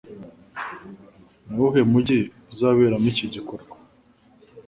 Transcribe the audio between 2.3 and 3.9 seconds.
uzaberamo iki gikorwa?